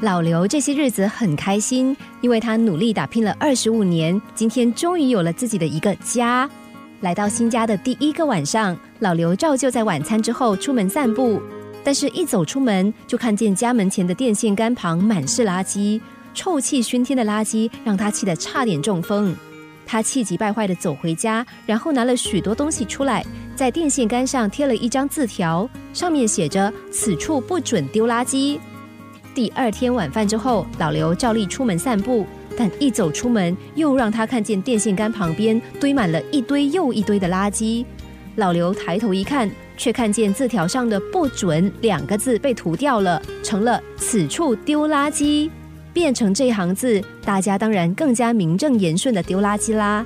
[0.00, 6.48] 老刘这些日子很开心，因为他努力打拼了二十五年，今天终于有了自己的一个家。
[7.00, 11.42] 来到新家的第一个晚上，老刘照旧在晚餐之后出门散步，
[11.84, 16.00] 但是一走出门就看见家门前的电线杆旁满是垃圾，
[16.32, 19.36] 臭气熏天的垃圾让他气得差点中风。
[19.84, 23.22] 他气急败坏地走回家，然后拿了许多东西出来，
[23.54, 28.58] 在电线杆上贴了一张字条，上面写着“此处不准丢垃圾”。
[29.34, 32.26] 第二天晚饭之后，老刘照例出门散步，
[32.56, 37.84] 但一走出门，又让他看见电线杆旁边堆满了一堆又一堆的垃圾。
[38.36, 45.48] 老刘抬头一看，却看见字条上的“不准”两个字被涂掉了，成了“此处丢垃圾”，
[45.94, 50.04] 变成这行字，大家当然更加名正言顺的丢垃圾啦。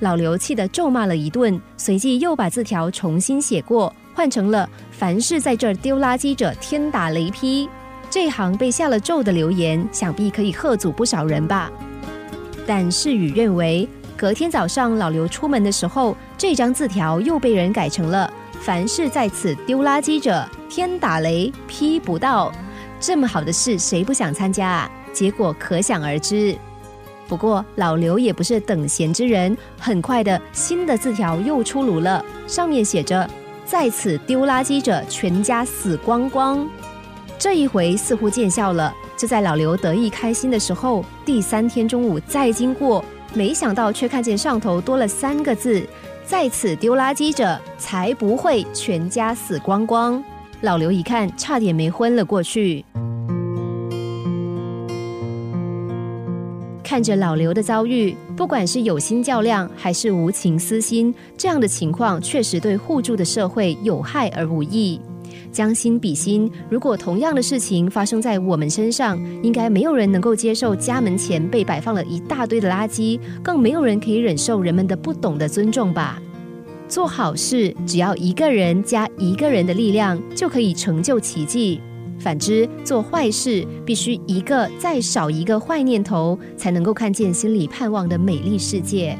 [0.00, 7.66] 老刘气得咒骂了一顿，随即又把字条重新写过，换成了“凡是在这儿丢垃圾者，天打雷劈”。
[8.10, 11.70] 这行被下了咒的留言，想必可以吓阻不少人吧。
[12.66, 22.52] 但事与愿违，隔天早上老刘出门的时候，这张字条又被人改成了“凡是在此丢垃圾者，天打雷劈不到”。
[22.98, 24.90] 这么好的事，谁不想参加啊？
[25.12, 26.54] 结果可想而知。
[27.28, 33.28] 不过老刘也不是等闲之人，很快的新的字条又出炉了，上面写着
[33.64, 36.68] ：“在此丢垃圾者，全家死光光。”
[37.40, 38.94] 这一回似乎见效了。
[39.16, 43.02] 就在老刘得意开心的时候，第三天中午再经过，
[43.32, 45.82] 没想到却看见上头多了三个字
[46.26, 50.22] ：“在此丢垃圾者，才不会全家死光光。”
[50.60, 52.84] 老刘一看，差点没昏了过去。
[56.84, 65.00] 看着老刘的遭遇，不管是有心较量，还是无情私心，这样的情况确实对互助的社会有害而无益。
[65.52, 76.20] 将心比心，如果同样的事情发生在我们身上，应该没有人能够接受家门前被摆放了一大堆的垃圾，更没有人可以忍受人们的不懂的尊重吧？
[76.88, 81.80] 做好事，只要一个人加一个人的力量，就可以成就奇迹；
[82.18, 89.16] 反之，做坏事，必须一个再少一个坏念头，才能够看见心里盼望的美丽世界。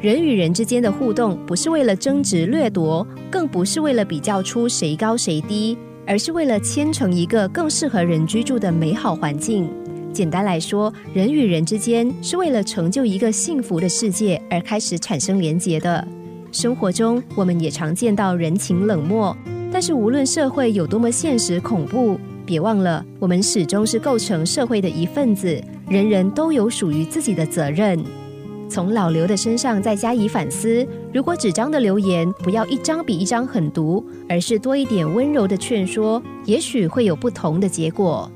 [0.00, 5.76] 人与人之间的互动，不是为了争执掠夺，更不是为了比较出谁高谁低，
[6.06, 9.68] 而是为了牵成一个更适合人居住的美好环境。
[10.12, 16.06] 简单来说，人与人之间是为了成就一个幸福的世界而开始产生连结的。
[16.52, 19.36] 生活中，我们也常见到人情冷漠，
[19.72, 22.16] 但是无论社会有多么现实恐怖，
[22.46, 28.00] 别忘了，我们始终是构成社会的一份子，人人都有属于自己的责任。
[28.68, 38.30] 从老刘的身上再加以反思，如果纸张的留言不要一张比一张狠毒，而是多一点温柔的劝说，也许会有不同的结果。